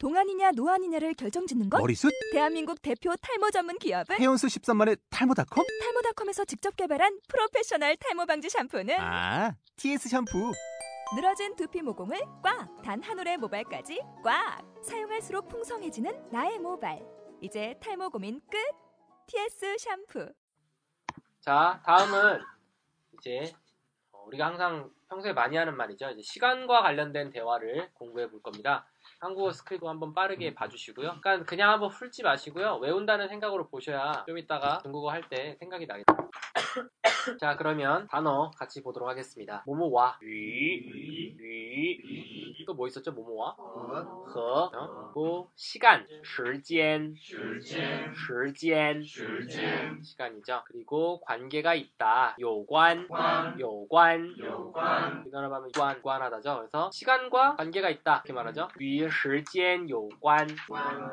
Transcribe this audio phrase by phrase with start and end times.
[0.00, 1.78] 동안이냐 노안이냐를 결정짓는 것?
[1.78, 2.10] 머리숱?
[2.32, 5.66] 대한민국 대표 탈모 전문 기업은 해온수 13만의 탈모닷컴?
[5.82, 10.52] 탈모닷컴에서 직접 개발한 프로페셔널 탈모 방지 샴푸는 아, TS 샴푸.
[11.14, 12.80] 늘어진 두피 모공을 꽉!
[12.82, 14.62] 단 한 올의 모발까지 꽉!
[14.82, 16.98] 사용할수록 풍성해지는 나의 모발.
[17.42, 18.56] 이제 탈모 고민 끝!
[19.26, 20.32] TS 샴푸.
[21.40, 22.40] 자, 다음은
[23.18, 23.52] 이제
[24.12, 26.08] 어, 우리가 항상 평소에 많이 하는 말이죠.
[26.12, 28.86] 이제 시간과 관련된 대화를 공부해 볼 겁니다.
[29.20, 31.20] 한국어 스크립트 한번 빠르게 봐주시고요.
[31.20, 32.76] 그러니까 그냥 한번 풀지 마시고요.
[32.76, 36.19] 외운다는 생각으로 보셔야 좀 이따가 중국어 할 때 생각이 나겠다.
[37.39, 39.63] 자, 그러면 단어 같이 보도록 하겠습니다.
[39.65, 43.11] 모모와 위, 위, 또 뭐 있었죠?
[43.11, 43.55] 모모와
[44.33, 44.89] 和, 어?
[45.13, 47.15] 그리고 시간, 时间,
[48.13, 49.03] 时间,
[50.03, 50.63] 시간이죠.
[50.65, 52.35] 그리고 관계가 있다.
[52.39, 53.07] 有关,
[53.59, 54.33] 有关,
[55.23, 56.57] 우리나라 하면 관, 관하다죠.
[56.57, 58.23] 그래서 시간과 관계가 있다.
[58.25, 58.67] 이렇게 말하죠.
[58.79, 60.47] 与时间有关,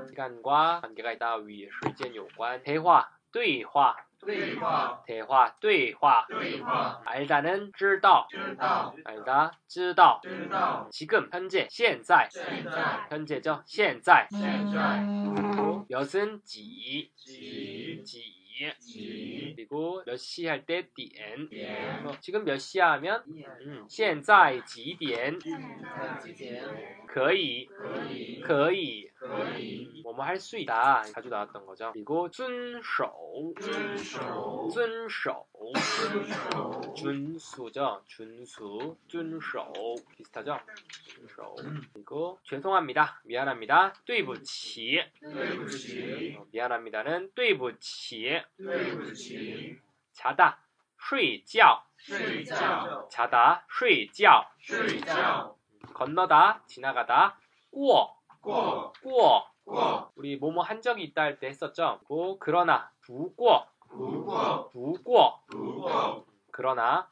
[0.09, 1.38] 시간과 관계가 있다.
[1.46, 2.62] 与时间有关.
[2.62, 6.24] 대화, 对话, 对话， 대화, 对话.
[6.29, 12.29] 对话， 알다는 知道,知道， 알다, 知道.知道， 지금, 현재, 现在.
[12.30, 13.62] 现在， 현재죠.
[13.66, 14.29] 现在.
[14.30, 15.02] 现在，
[15.35, 18.43] 그리고 몇은 几,几，几.
[18.79, 21.48] 几， 그리고 몇 시 할 때 点.
[21.48, 25.38] 点， 그래서 지금 몇 시야 하면 음, 现在几点?
[25.38, 26.62] 几点？
[27.07, 31.02] 可以,可以，可以.可以， 뭐뭐 할 수 있다.
[31.02, 31.93] 자주 나왔던 거죠.
[31.93, 38.02] 그리고 遵守,遵守，遵守,遵守， 준수죠.
[38.09, 39.73] 준수, 遵守
[40.16, 40.59] 비슷하죠.
[41.07, 41.54] 遵守
[41.93, 43.21] 그리고 죄송합니다.
[43.24, 43.93] 미안합니다.
[44.04, 48.40] 对不起.对不起， 어, 미안합니다는 对不起.
[48.57, 49.79] 对不起，
[50.15, 50.57] 자다,
[50.98, 55.57] 睡觉.睡觉， 자다, 睡觉.睡觉，
[55.95, 57.38] 건너다, 지나가다,
[57.71, 59.46] 过,过，过.
[59.65, 62.01] 过， 우리 뭐뭐 한 적이 있다 할 때 했었죠.
[62.01, 65.44] 그리고 그러나, 不过,不过，不过.
[65.47, 67.08] 不过， 그러나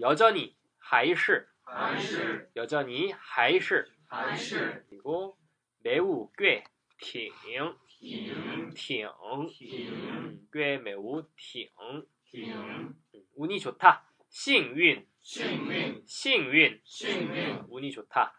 [0.00, 5.36] 여전히 还是还是， 여전히 还是还是， 그리고
[5.78, 6.64] 매우 꽤
[6.98, 7.32] 挺
[8.00, 9.08] 挺，挺
[9.54, 11.68] 挺， 음, 꽤 매우 挺
[12.24, 12.94] 挺， 음,
[13.36, 18.34] 운이 좋다 幸运幸运，幸运幸运， 운이 좋다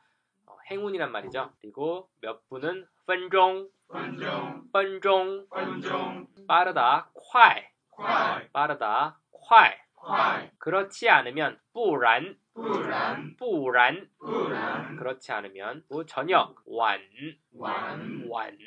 [0.46, 12.37] 어, 행운이란 말이죠 그리고 몇 분은 分钟分钟，分钟分钟， 빠르다 快快， 빠르다 快快， 아, 그렇지 않으면 뿌란
[13.39, 14.11] 뿌란
[14.99, 18.59] 그렇지 않으면 뭐 저녁 완완완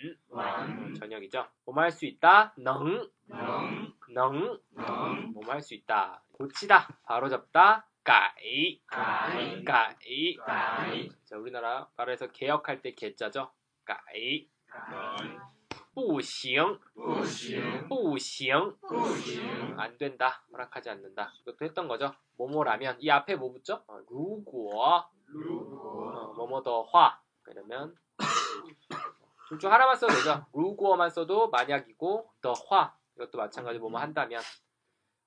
[0.96, 1.48] 저녁이죠.
[1.66, 2.54] 뭐할 수 있다.
[2.58, 3.10] 능능
[5.34, 6.24] 뭐뭐할 수 있다.
[6.34, 6.88] 고치다.
[7.04, 7.88] 바로 잡다.
[8.04, 8.82] 까이
[9.66, 10.38] 까이
[11.26, 13.52] 자 우리나라 말에서 개혁할 때 개자죠.
[13.84, 14.48] 까이
[15.95, 20.43] 不行不行，不行不行， 안 된다.
[20.53, 21.33] 허락하지 않는다.
[21.43, 22.15] 이것도 했던 거죠.
[22.37, 23.83] 뭐뭐라면 이 앞에 뭐 붙죠?
[23.87, 27.95] 어, 如果如果， 어, 뭐뭐 더화 그러면
[29.49, 30.47] 둘 중 하나만 써도 되죠.
[30.53, 34.41] 如果만 써도 만약이고 더화 이것도 마찬가지 뭐뭐 한다면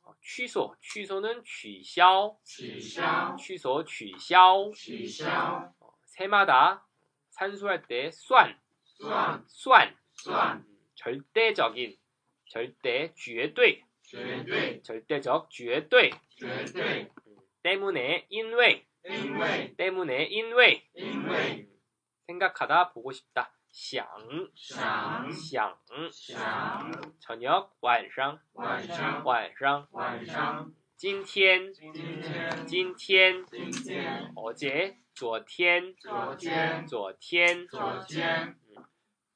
[0.04, 6.86] 어, 취소 취소는 取消取消， 취소 取消取消， 어, 세마다
[7.30, 11.98] 산수할 때 算, 算， 算 算， 음, 절대적인
[12.46, 21.80] 절대 绝对绝对， 절대적 绝对绝对， 음, 때문에 因为因为， 때문에 因为因为， 음,
[22.28, 24.08] 생각하다 보고 싶다 想
[24.56, 25.78] 想，想
[26.12, 38.56] 想， 저녁 晚上晚上，晚上晚上，今天今天，今天今天， 어제 昨天昨天，昨天昨天，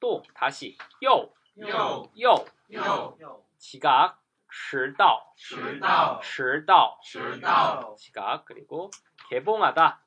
[0.02, 4.18] 또 다시 又又，又又， 지각
[4.50, 8.90] 迟到迟到，迟到迟到， 지각 그리고
[9.28, 10.00] 개봉하다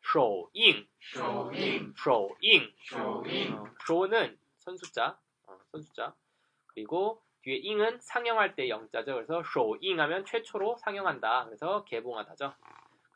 [0.00, 6.14] 首映首映，首映首映， 어, 쇼는 선수자 어, 선수자
[6.68, 12.54] 그리고 뒤에 잉은 상영할 때 영자죠 그래서 쇼잉하면 최초로 상영한다 그래서 개봉하다죠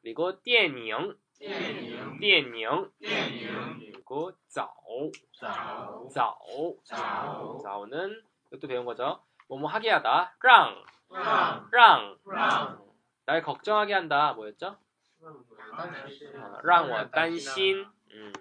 [0.03, 4.75] 그리고 电影 电影，电影电影， 그리고 早
[5.39, 6.39] 早，早
[6.83, 10.75] 早， 早는 이것도 배운 거죠 뭐뭐 하게 하다 让
[11.11, 12.79] 让，让让，
[13.27, 14.79] 날 걱정하게 한다 뭐였죠
[15.21, 18.33] 让， 让我担心 음.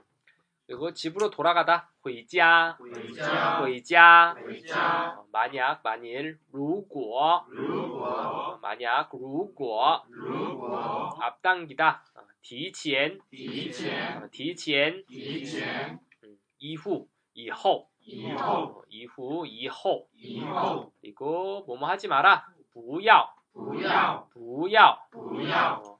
[0.68, 14.30] 그리고 집으로 돌아가다 回家回家，回家回家， 어, 만약 만일 如果如果， 어, 만약 如果如果， 앞당기다 어, 提前提前， 어,
[14.30, 20.08] 提前提前， 음, 이후 이후, 以后 어, 이후, 이후.
[20.16, 22.46] 以后 그리고 뭐뭐 하지 마라.
[22.72, 26.00] 不要,不要不要.不要 어,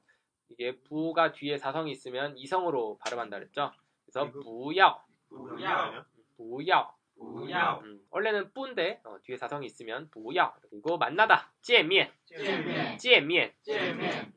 [0.50, 3.72] 이게 부가 뒤에 사성이 있으면 이성으로 발음한다 그랬죠.
[4.04, 6.04] 그래서 이거- 不要, 不要
[6.36, 10.54] 不要.不要 음, 원래는 뿌인데 어, 뒤에 사성이 있으면 不要.
[10.70, 11.50] 그리고 만나다.
[11.62, 14.32] 见面,见面见面.见面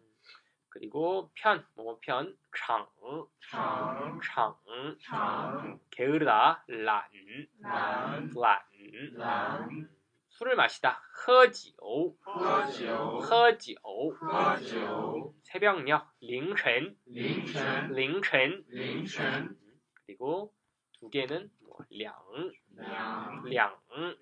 [0.69, 2.88] 그리고 편, 뭐뭐 편, 场,
[3.42, 4.56] 长 场,
[5.01, 7.04] 长 게으르다, 懒,
[7.62, 8.62] 懒懒.
[9.16, 9.90] 懒
[10.30, 13.81] 술을 마시다, 喝酒,喝酒喝酒.
[14.12, 18.63] 喝酒 새벽녘, 凌晨,凌晨凌晨.
[18.69, 19.57] 凌晨
[20.06, 20.54] 그리고
[21.04, 22.13] 두 개는 뭐, 两,
[22.75, 23.74] 两两.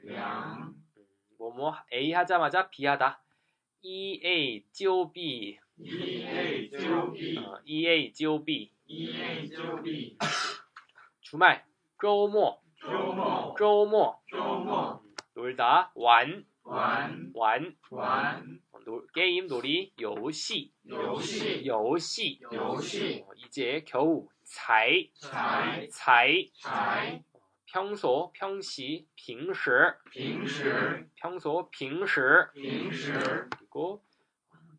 [0.03, 0.75] 两
[1.37, 3.21] 뭐뭐 A 하자마자 B 하다.
[3.81, 8.71] E A 揪 B, 一 A 九 B 어, E A 揪 B.
[8.87, 10.17] 一 A 九 B
[11.21, 11.63] 주말,
[12.01, 15.03] 周末,周末周末.周末
[15.35, 17.75] 놀다, 玩,玩玩.
[17.91, 26.49] 玩 어, 놀- 게임, 놀이, 游戏,游戏游戏.游戏 어, 이제 겨우 才,才才.
[26.61, 27.23] 才
[27.69, 32.49] 평소, 평시, 平时,平时 평소, 平时.
[32.53, 34.01] 平时 그리고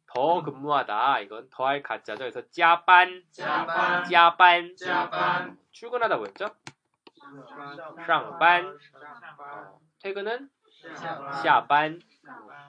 [0.07, 1.21] 더 근무하다.
[1.21, 2.21] 이건 더할 가짜죠.
[2.21, 6.47] 그래서 加班,加班加班.加班 출근하다 뭐였죠?
[8.07, 8.65] 上班.
[9.39, 10.49] 어, 퇴근은
[11.43, 12.01] 下班.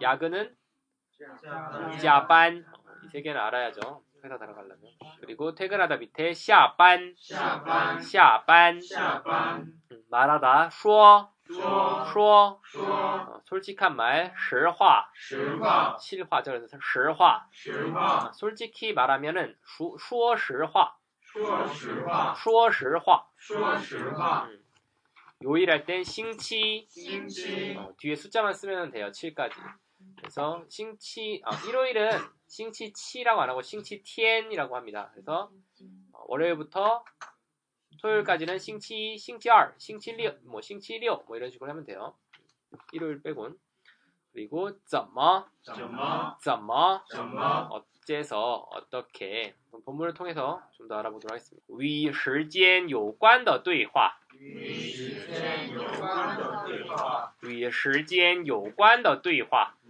[0.01, 0.55] 야근은
[2.01, 2.65] 加班.
[3.03, 4.03] 이 세 개는 알아야죠.
[4.23, 4.77] 회사 들어가려면.
[5.21, 12.61] 그리고 퇴근하다 밑에 下班,下班下班.下班 음, 말하다 说,说说.
[12.63, 16.51] 说 어, 솔직한 말 实话.实话 실화죠.
[16.51, 24.63] 그래서 实话.实话 솔직히 말하면은 说说实话.说实话说实话.说实话 음.
[25.43, 29.09] 요일할 땐 싱치 星期 어, 뒤에 숫자만 쓰면 돼요.
[29.11, 29.53] 7까지.
[30.16, 32.10] 그래서 싱치 아, 일요일은
[32.46, 35.10] 星期七라고 안 하고 星期天이라고 합니다.
[35.12, 35.50] 그래서
[36.12, 37.04] 어, 월요일부터
[38.00, 42.16] 토요일까지는 星期 星期二, 星期六, 뭐 星期六 뭐 이런 식으로 하면 돼요.
[42.92, 43.58] 일요일 빼곤.
[44.34, 46.36] 그리고 怎么, 怎
[47.08, 49.54] 么, 怎么, 어째서 어떻게
[49.84, 51.64] 본문을 통해서 좀 더 알아보도록 하겠습니다.
[51.78, 54.90] 与时间有关的对话.
[54.90, 57.32] 与时间有关的对话.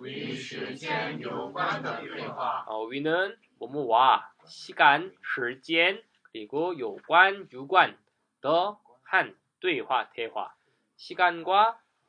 [0.01, 2.65] 위 시간 요관의 대화.
[2.91, 6.03] 위는 뭐뭐와 시간, 시간
[6.33, 7.97] 그리고 요관, 유관,
[8.43, 10.53] 더한 대화, 대화.
[10.97, 11.79] 시간과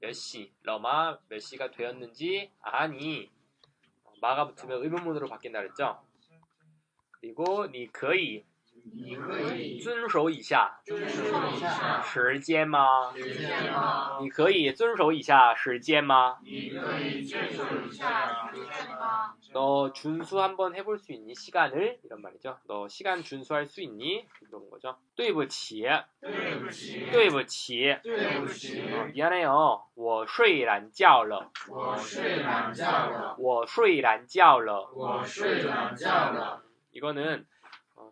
[0.00, 3.30] 몇 시, 러마 몇 시가 되었는지 아니
[4.20, 6.00] 마가 붙으면 의문문으로 바뀐다 그랬죠.
[7.10, 8.44] 그리고 니 거의
[9.81, 11.23] 遵守一下遵守
[11.55, 13.13] 一下时间吗?
[13.15, 16.37] 时间吗你可以遵守一下时间吗?
[16.45, 21.33] 你可以遵守一下时间吗 너 준수 한번 해볼 수 있니?
[21.33, 21.99] 시간을?
[22.03, 22.57] 이런 말이죠.
[22.67, 24.27] 너 시간 준수할 수 있니?
[24.41, 24.97] 이런 거죠.
[25.15, 25.83] 对不起,
[26.19, 29.83] 对不起对不起,对不起 어, 미안해요.
[29.95, 37.48] 我睡懒觉了.我睡懒觉了我睡懒觉了.我睡懒觉了 이거는 어,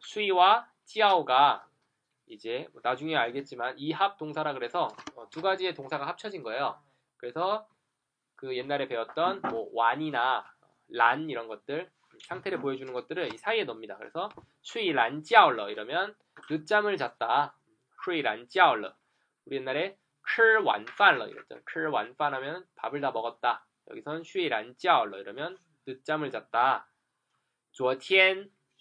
[0.02, 1.66] 수이와 티아오가
[2.26, 6.80] 이제 뭐 나중에 알겠지만 이합 동사라 그래서 어, 두 가지의 동사가 합쳐진 거예요.
[7.16, 7.68] 그래서
[8.36, 10.44] 그 옛날에 배웠던 뭐 완이나
[10.88, 11.90] 란 이런 것들
[12.28, 13.96] 상태를 보여주는 것들을 이 사이에 넣습니다.
[13.96, 14.28] 그래서
[14.62, 16.14] 수이 란 지아올러 이러면
[16.50, 17.56] 늦잠을 잤다.
[18.04, 18.92] 수이 란 지아올러
[19.46, 21.60] 우리 옛날에 클 완판러 이랬죠.
[21.64, 23.66] 클 완판하면 밥을 다 먹었다.
[23.90, 26.86] 여기선 수이 란 찌아올러 이러면 늦잠을 잤다.
[27.72, 28.50] 昨天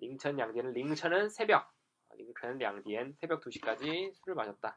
[0.00, 1.70] 凌晨两点 凌晨은 새벽
[2.08, 4.76] 어, 凌晨两点 새벽 2시까지 술을 마셨다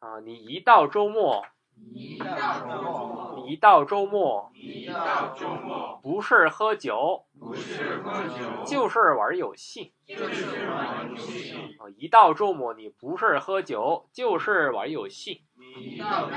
[0.00, 1.44] 啊，你一到周末，
[1.94, 9.92] 一到周末，你一到周末一到周末，不是喝酒不是喝酒，就是玩游戏。
[10.04, 11.76] 就是玩游戏。
[11.78, 15.44] 啊，一到周末你不是喝酒就是玩游戏。
[15.78, 16.36] 一到周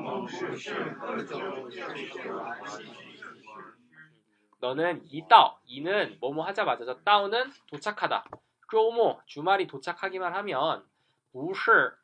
[0.00, 1.38] 末，不是喝酒，
[1.70, 2.84] 就是玩游戏。
[4.60, 8.24] 너는 이다 이는 뭐뭐 하자마자 다운은 도착하다.
[8.70, 10.84] 조모 주말이 도착하기만 하면
[11.32, 11.96] 不是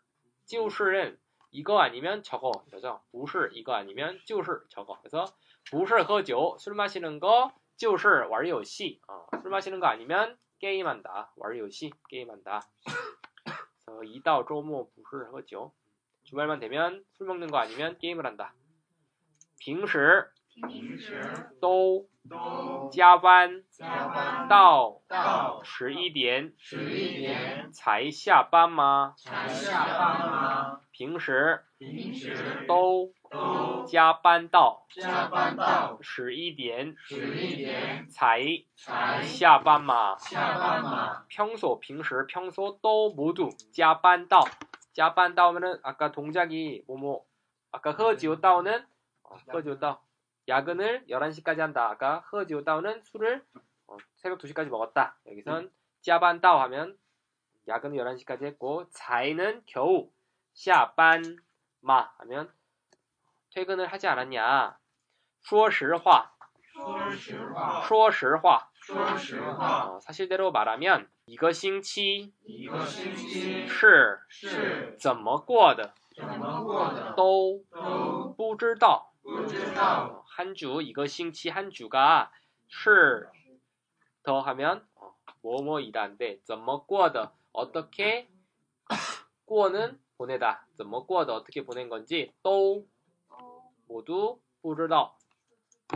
[0.46, 1.18] 就是는
[1.50, 3.00] 이거 아니면 저거 이러죠.
[3.10, 4.98] 不是 이거 아니면 就是 저거.
[5.00, 5.24] 그래서
[5.70, 9.00] 不是喝酒술 마시는 거 就是玩游戏.
[9.08, 11.32] 어, 술 마시는 거 아니면 게임한다.
[11.36, 12.62] 玩游戏 게임한다.
[13.44, 15.72] 그래서 이다 조모 不是喝酒.
[16.24, 18.54] 주말만 되면 술 먹는 거 아니면 게임을 한다.
[19.58, 29.14] 平时平时都 都加班加班到到十一点十一点才下班吗？
[29.16, 30.80] 才下班吗？
[30.92, 38.44] 平时平时都都加班到加班到十一点十一点才
[38.76, 40.16] 才下班吗？
[40.18, 41.24] 下班吗？
[41.28, 44.44] 평소平时 평소 또 모두 加班到
[44.92, 47.24] 加班到면 아까 동작이 뭐뭐
[47.70, 48.84] 아까 허지오 다우는
[49.24, 49.96] 어, 허지오 다우
[50.48, 51.88] 야근을 11시까지 한다.
[51.90, 53.44] 아까 허지오 다우는 술을
[53.86, 55.16] 어, 새벽 2시까지 먹었다.
[55.26, 55.70] 여기선
[56.02, 56.98] 加班 다우 하면
[57.68, 60.10] 야근을 11시까지 했고 才는 겨우
[60.54, 61.36] 下班
[61.80, 62.52] 마 하면
[63.54, 64.76] 퇴근을 하지 않았냐.
[65.42, 66.32] 说实话,
[66.72, 79.12] 说实话，说实话,说实话， 어, 사실대로 말하면 이거 星期一个星期是是怎么过的怎么过的都都不知道。
[79.22, 80.24] 不知道。
[80.36, 82.30] 한 주 이거 星期 한 주가
[82.68, 83.28] 是
[84.22, 88.28] 더하면 어, 뭐뭐이다인데 怎么过的 어떻게
[89.44, 92.86] 过는 보내다 怎么过的 어떻게 보낸 건지 또
[93.86, 95.16] 모두 不知道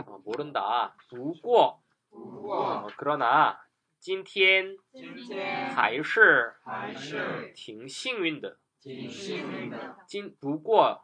[0.05, 3.59] 어, 모른다 不过不过 어, 그러나
[3.99, 9.97] 今天今天还是还是挺幸运的挺幸运的。
[10.05, 11.03] 今不过不过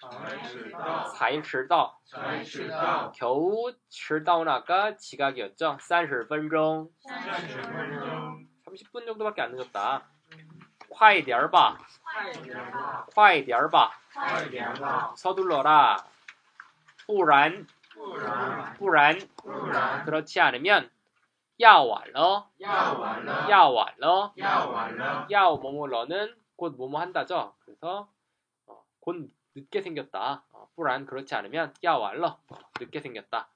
[0.00, 5.78] 才知道，才迟到.才知道， 겨우 迟到는 아까 지각이었죠.
[5.80, 10.02] 30分钟.三十分钟， 30분 정도밖에 안 늦었다.
[10.88, 15.96] 快点儿吧.快点吧，快点儿吧.快点吧， 서둘러라.
[17.06, 20.90] 不然,不然不然,不然 그렇지 않으면
[21.56, 27.54] 要晚了,要晚了，要晚了,要晚了， 要뭐뭐러는 곧 뭐뭐 한다죠.
[27.64, 28.08] 그래서
[28.66, 30.44] 어, 곧 늦게 생겼다.
[30.52, 32.38] 어, 不然 그렇지 않으면 要晚了.
[32.48, 33.48] 어, 늦게 생겼다.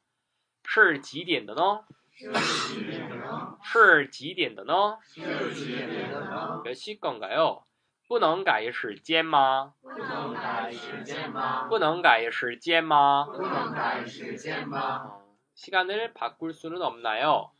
[0.65, 1.85] 是几点的呢?
[2.13, 3.57] 是几点呢？
[3.63, 4.99] 是几点的呢?
[5.03, 6.63] 是几点呢？
[6.65, 7.63] 몇 시 건가요?
[8.09, 9.75] 不能改时间吗?
[9.83, 11.67] 不能改时间吗？
[11.69, 13.25] 不能改时间吗?
[13.27, 15.07] 不能改时间吗？
[15.07, 17.51] 어, 시간을 바꿀 수는 없나요?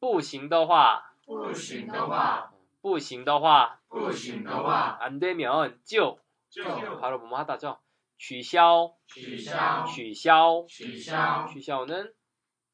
[0.00, 6.18] 不行的话,不行的话，不行的话,不行的话， 안 되면 就就
[7.00, 7.78] 바로 뭐뭐 하다죠.
[8.16, 12.12] 取消,取消，取消,取消， 取消는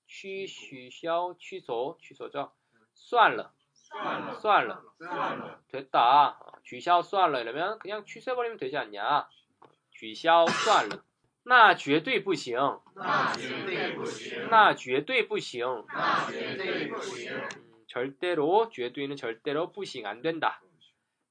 [0.06, 2.52] 취, 取消, 취소, 취소죠.
[2.94, 6.38] 算了,算了，算了,算了， 됐다.
[6.62, 9.28] 取消算了 이러면 그냥 취소해버리면 되지 않냐.
[9.90, 11.02] 取消算了.
[11.42, 12.58] 那绝对不行.
[12.94, 20.60] 那绝对不行，那绝对不行.那绝对不行， 음, 절대로 绝对는 절대로 不行 안 된다.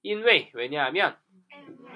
[0.01, 1.17] 因为 왜냐하면
[1.51, 1.92] 我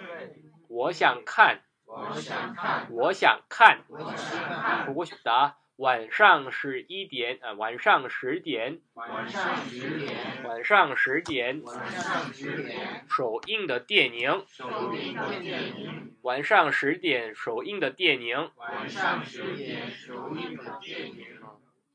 [0.92, 5.56] 想看,我想看，我想看,我想看， 보고 싶다.
[5.78, 21.40] 晚上十一点, 아, 晚上十点,晚上十点，晚上十点晚上十点，首映的电影,首映的电影，晚上十点首映的电影,晚上十点首映的电影，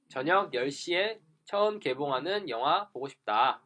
[0.09, 3.61] 저녁 10시에 처음 개봉하는 영화 보고 싶다.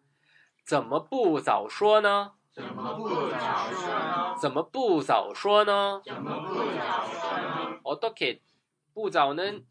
[0.64, 2.34] 怎么不早说呢?
[2.56, 4.36] 怎么不早说呢？
[4.40, 6.02] 怎么不早说呢?
[6.04, 7.80] 怎么不早说呢？
[7.84, 8.40] 어떻게
[8.94, 9.66] 부자오는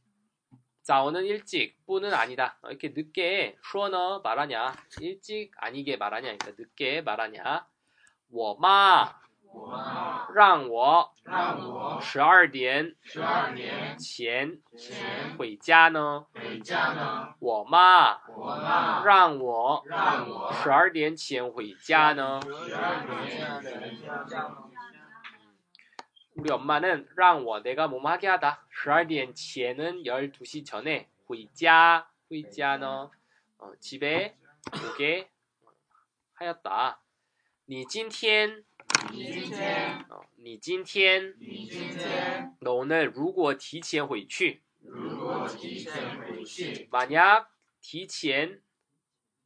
[0.83, 7.67] 자오는 일찍 뿌는 아니다 어, 이렇게 늦게 쇼너 말하냐 일찍 아니게 말하냐 그러니까 늦게 말하냐
[8.31, 9.21] 我妈 我妈
[10.33, 16.25] 让我让我十二点十二年前前回家呢？
[16.33, 22.39] 回家呢，我妈我妈让我让我十二点前回家呢？
[22.43, 24.49] 十二年回家。
[26.33, 28.65] 우리 엄마는 让我 내가 뭐뭐 하게 하다.
[28.83, 33.09] 12点 前은 12시 전에 回家 回家는
[33.57, 34.35] 어, 집에
[34.73, 35.29] 오게
[36.33, 36.99] 하였다.
[37.65, 38.63] 你今天
[39.11, 47.47] 你今天， 어, 你今天你今天 너 오늘 如果提前回去如果提前回去， 만약
[47.81, 48.61] 提前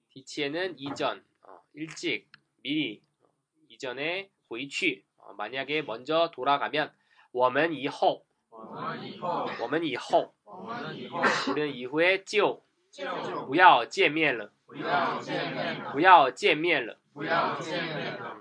[0.10, 2.28] 提前은 이전 어, 일찍
[2.62, 3.28] 미리 어,
[3.70, 6.92] 이전에 回去 어, 만약에 먼저 돌아가면
[7.32, 13.06] 我们以后我们以后，我们以后我们以后 우리는 이후에 就就
[13.46, 18.38] 不要见面了不要见面了，不要见面了不要见面了。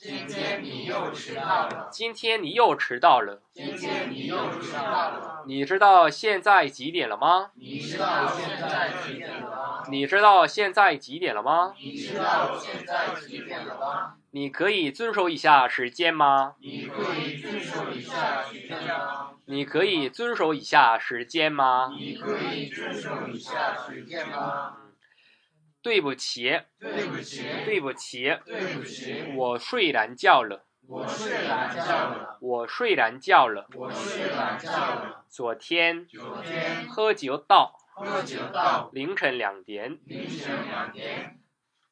[0.00, 5.42] 今天你又迟到了，今天你又迟到了今天你又迟到了。
[5.44, 9.82] 你知道现在几点了吗你知道现在几点了吗？
[9.90, 14.14] 你知道现在几点了吗你知道现在几点了吗？
[14.30, 16.54] 你可以遵守一下时间吗？
[16.60, 19.34] 你可以遵守一下时间吗？
[19.46, 21.92] 你可以遵守一下时间吗？
[21.98, 24.76] 你可以遵守一下时间吗？
[25.88, 33.66] 对不起，对不起，对不起，对不起，我睡懒觉了，我睡懒觉了，我睡懒觉了。
[33.74, 35.24] 我睡懒觉了。
[35.30, 37.72] 昨天昨天喝酒到。
[37.94, 38.90] 喝酒到。
[38.92, 41.40] 凌晨两点，凌晨两点，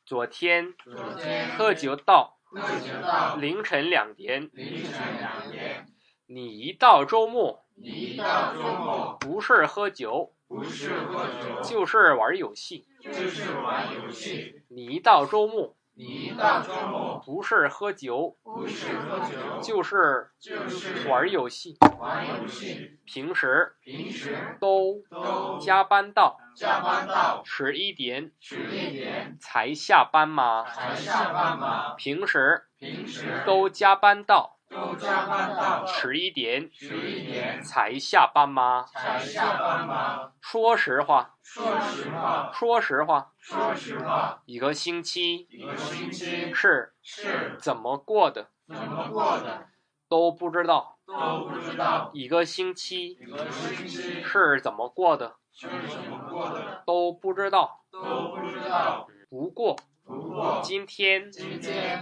[0.05, 2.37] 昨天昨天喝酒到。
[2.45, 3.37] 喝酒到。
[3.37, 4.51] 凌晨两点。
[4.53, 5.87] 凌晨两点。
[6.27, 11.61] 你一到周末你一到周末不是喝酒不是喝酒。
[11.63, 17.23] 就是玩游戏，就是玩游戏，你一到周末你一到周末。
[17.25, 19.27] 不是喝酒不是喝酒。
[19.63, 29.37] 就是就是玩游戏，玩游戏，平时平时都都加班到加班到十一点十一点。
[29.41, 30.65] 才下班吗？
[30.73, 31.95] 才下班吗？
[31.97, 37.63] 平时平时都加班到都加班到十一点十一点。
[37.63, 38.85] 才下班吗？
[38.93, 40.33] 才下班吗？
[40.41, 45.47] 说实话，说实话，说实话，说实话，一个星期。
[45.51, 46.53] 一个星期。
[46.53, 46.93] 是。
[47.03, 47.57] 是。
[47.61, 48.49] 怎么过的？
[48.69, 49.69] 怎么过的？
[50.09, 53.09] 都不知道，都不知道，一个星期。
[53.13, 54.23] 一个星期。
[54.23, 55.37] 是怎么过的？
[55.53, 56.83] 是怎么过的？
[56.87, 57.85] 都不知道。
[57.91, 58.01] 都
[58.37, 59.09] 不知道。
[59.29, 59.75] 不过
[60.07, 61.31] 不过今天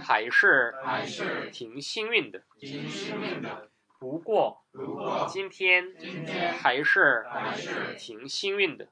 [0.03, 2.43] 还是还是挺幸运的。
[3.99, 4.63] 不过
[5.27, 5.95] 今天
[6.59, 8.87] 还是还是挺幸运的。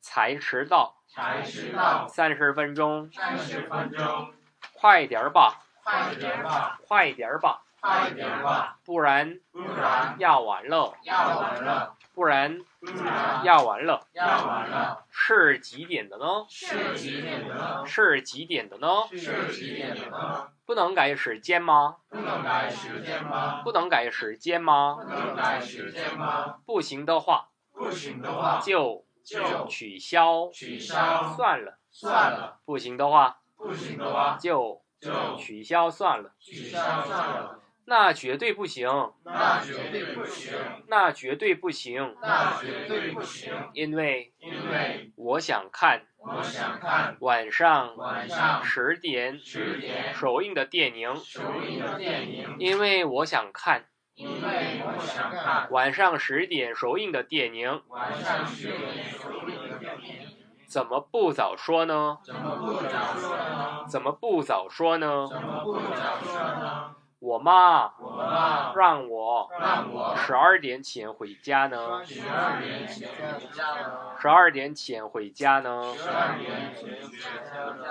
[0.00, 2.06] 才迟到，才迟到。
[2.06, 4.32] 三十分钟，三十分钟，
[4.74, 7.62] 快点儿吧，快点儿吧，快点儿吧。
[7.82, 14.06] 快点吧，不然不然要晚了，要晚了，不然不然要完了。
[14.12, 15.04] 要完了。
[15.10, 16.46] 是几点的呢？
[16.48, 17.82] 是几点的呢？
[17.84, 18.88] 是几点的呢？
[19.10, 20.48] 是几点的呢？
[20.64, 21.96] 不能改时间吗？
[22.08, 23.62] 不能改时间吗？
[23.64, 25.08] 不能改时间吗不？
[25.08, 26.58] 能改时间吗？
[26.64, 31.78] 不行的话不行的话就就取消取消算了。
[31.90, 36.30] 算了，不行的话不行的话就就取消算了。
[36.38, 37.58] 取消算了。
[37.84, 38.88] 那绝对不行，
[39.24, 40.52] 那绝对不行，
[40.88, 60.28] 那绝对不行，那绝对不行，因为因为我想看我想看晚上晚上十点十点首映的电影，首映的电影，因为我想看因为我想看晚上十点首映的电影，晚上十点首映的电影。
[60.68, 62.18] 怎么不早说呢？
[62.24, 63.84] 怎么不早说呢？
[63.86, 65.26] 怎么不早说呢？
[65.28, 66.91] 怎么不早说呢？
[67.22, 72.04] 我妈我妈让我让我十二点前回家呢。
[72.04, 74.16] 十二点前回家呢。
[74.18, 75.94] 十二点前回家呢。
[75.96, 77.86] 十二点前回家呢。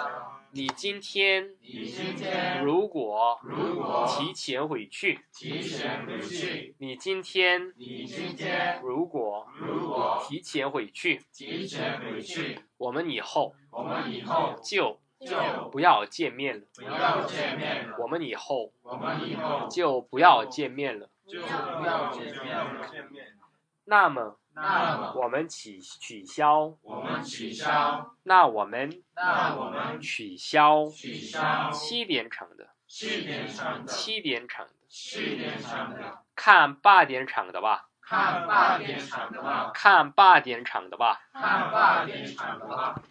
[0.52, 16.66] 你今天你今天如果如果提前回去，提前回去，你今天你今天如果如果提前回去，提前回去，我们以后我们以后就就不要见面了。
[16.76, 17.96] 不要见面了。
[18.00, 21.10] 我们以后我们以后就不要见面了。
[21.28, 23.48] 就不要见面了。
[23.86, 41.22] 那么那么我们取取消，我们取消，那我们那我们取消取消七点场的，七点场的，七点场的，七点场的，看八点场的吧，看八点场的吧，看八点场的吧。
[41.34, 43.02] 看八点场的吧。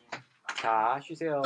[0.61, 1.41] 자, 쉬세요.